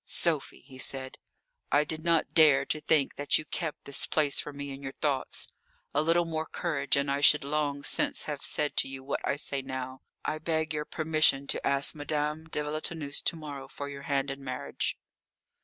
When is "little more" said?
6.01-6.47